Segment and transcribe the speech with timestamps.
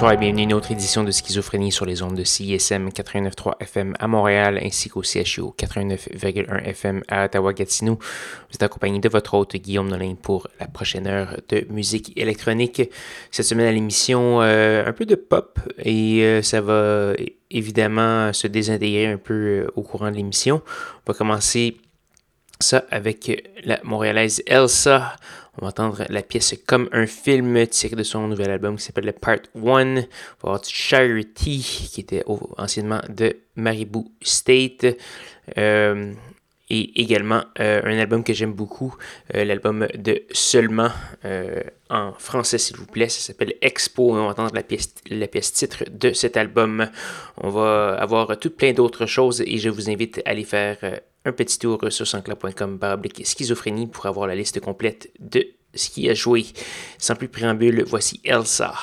[0.00, 3.60] Bonsoir et bienvenue à une autre édition de Schizophrénie sur les ondes de CISM 89.3
[3.60, 7.96] FM à Montréal ainsi qu'au CHU 89.1 FM à Ottawa-Gatineau.
[7.96, 12.80] Vous êtes accompagné de votre hôte Guillaume Nolin pour la prochaine heure de musique électronique.
[13.30, 17.12] Cette semaine à l'émission, euh, un peu de pop et euh, ça va
[17.50, 20.62] évidemment se désintégrer un peu euh, au courant de l'émission.
[21.06, 21.76] On va commencer
[22.58, 25.14] ça avec la montréalaise Elsa.
[25.58, 29.12] On va entendre la pièce comme un film tiré de son nouvel album qui s'appelle
[29.12, 29.60] Part 1.
[29.62, 30.04] On va
[30.42, 32.24] avoir Charity qui était
[32.56, 34.86] anciennement de Maribou State.
[35.58, 36.12] Euh,
[36.70, 38.94] et également euh, un album que j'aime beaucoup,
[39.34, 40.90] euh, l'album de Seulement
[41.24, 45.26] euh, en français s'il vous plaît, ça s'appelle Expo on va entendre la pièce, la
[45.26, 46.88] pièce titre de cet album.
[47.36, 50.78] On va avoir tout plein d'autres choses et je vous invite à aller faire
[51.24, 56.08] un petit tour sur sancla.com baroblique schizophrénie pour avoir la liste complète de ce qui
[56.08, 56.46] a joué.
[56.98, 58.74] Sans plus préambule, voici Elsa.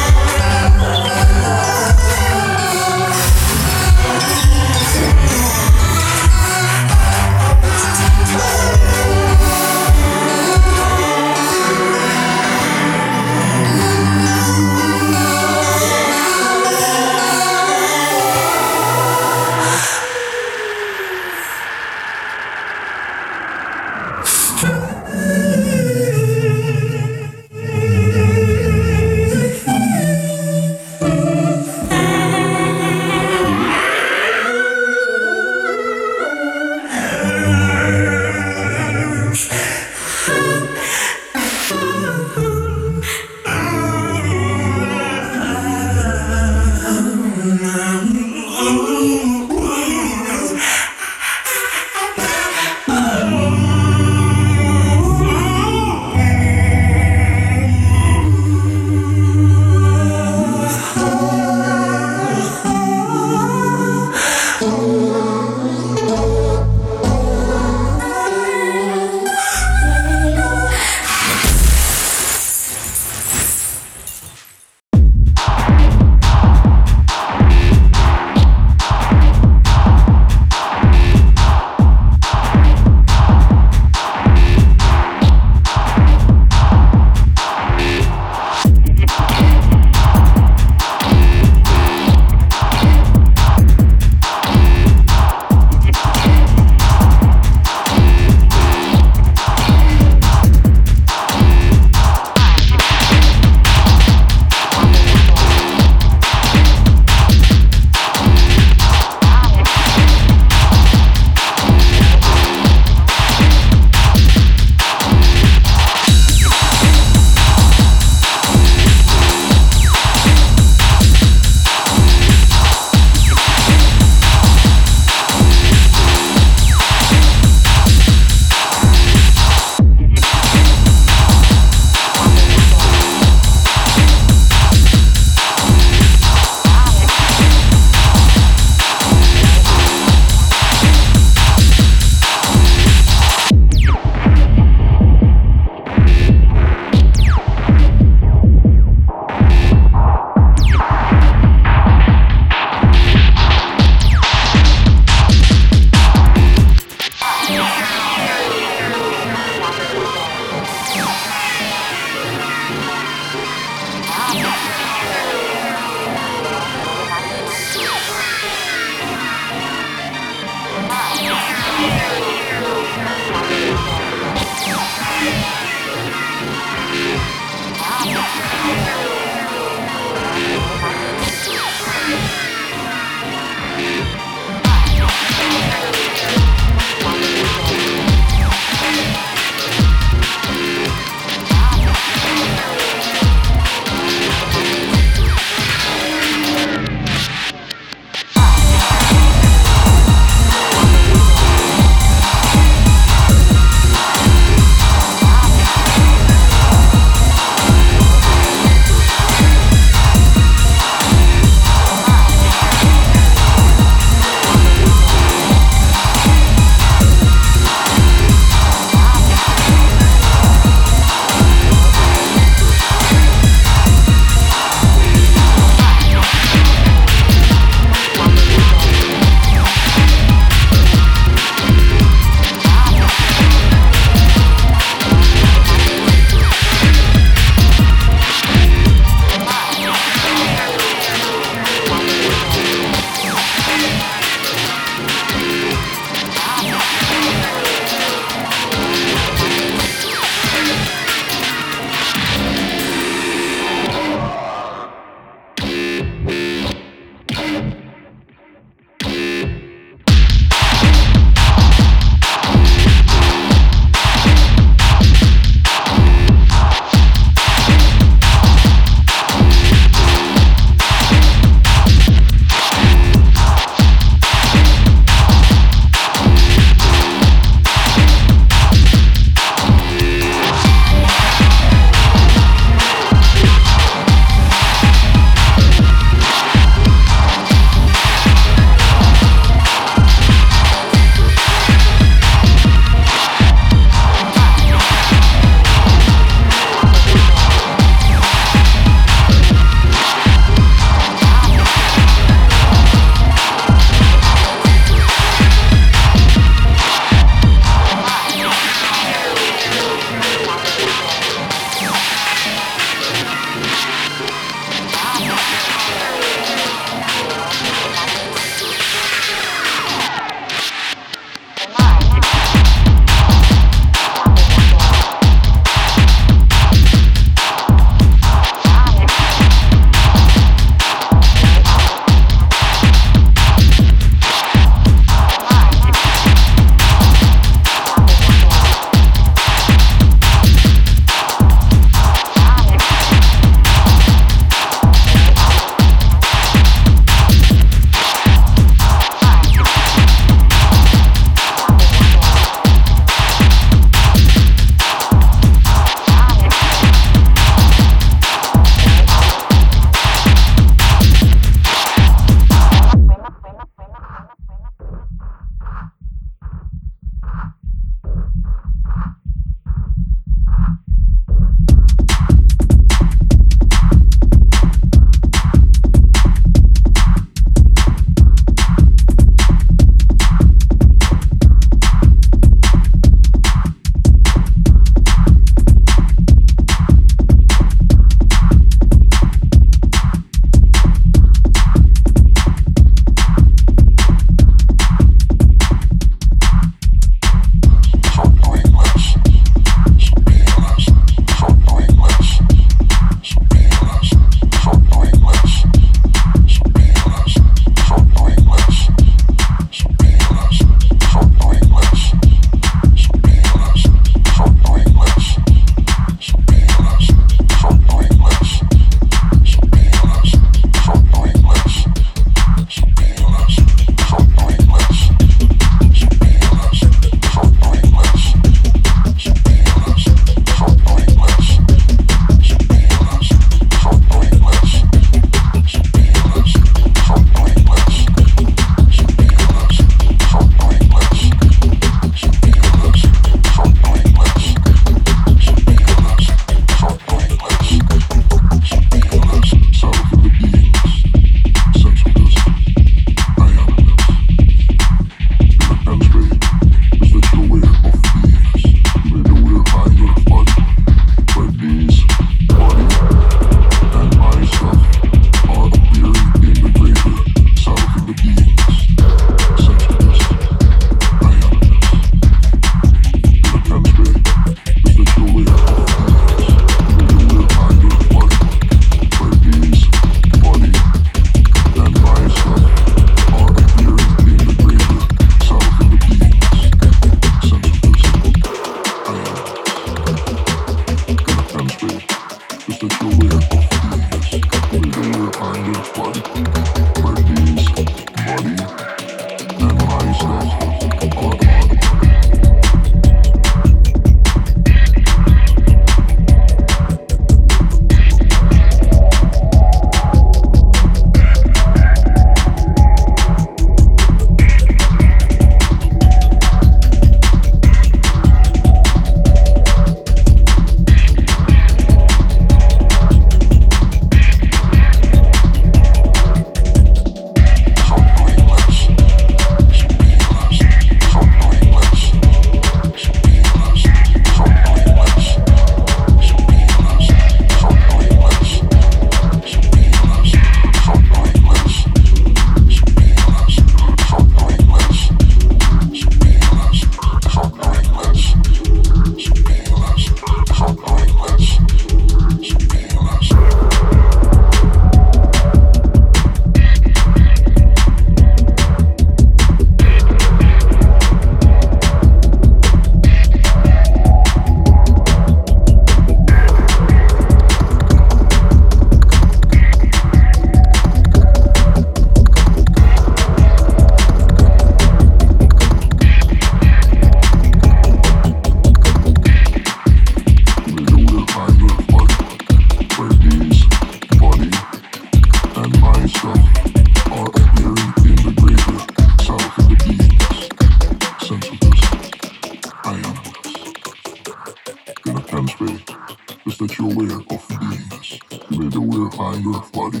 [599.42, 600.00] shoulder, body,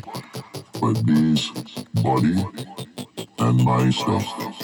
[0.80, 1.50] my knees,
[1.94, 2.46] body,
[3.38, 4.61] and my stuff.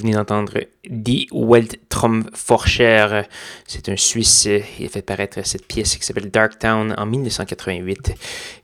[0.00, 0.54] Venez d'entendre
[2.00, 3.22] Weltraumforscher.
[3.66, 4.48] C'est un Suisse.
[4.78, 8.14] Il a fait paraître cette pièce qui s'appelle Dark Town en 1988.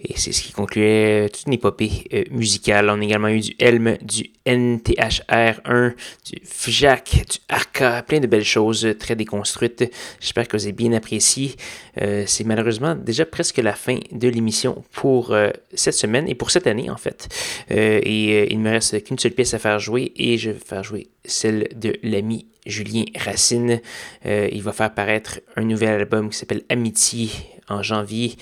[0.01, 2.89] Et c'est ce qui concluait toute une épopée euh, musicale.
[2.91, 8.45] On a également eu du Helm, du NTHR1, du FJAC, du Arca, plein de belles
[8.45, 9.91] choses très déconstruites.
[10.20, 11.55] J'espère que vous avez bien apprécié.
[12.01, 16.51] Euh, c'est malheureusement déjà presque la fin de l'émission pour euh, cette semaine et pour
[16.51, 17.28] cette année en fait.
[17.70, 21.09] et il me reste qu'une seule pièce à faire jouer et je vais faire jouer
[21.24, 23.80] celle de l'ami Julien Racine.
[24.26, 27.30] Euh, il va faire paraître un nouvel album qui s'appelle Amitié
[27.68, 28.36] en janvier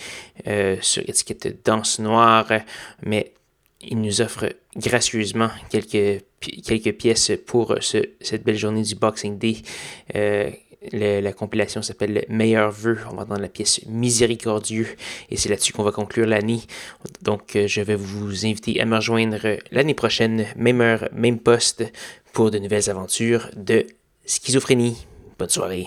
[0.46, 2.50] euh, sur étiquette Danse Noire,
[3.02, 3.32] mais
[3.80, 9.56] il nous offre gracieusement quelques, pièces pour cette belle journée du Boxing Day.
[10.14, 10.50] Euh,
[10.92, 12.98] la compilation s'appelle Meilleur vœu.
[13.10, 14.88] On va entendre la pièce Miséricordieux
[15.30, 16.60] et c'est là-dessus qu'on va conclure l'année.
[17.22, 19.38] Donc, je vais vous inviter à me rejoindre
[19.70, 21.90] l'année prochaine, même heure, même poste,
[22.34, 23.86] pour de nouvelles aventures de
[24.26, 24.96] schizophrénie.
[25.38, 25.86] Bonne soirée.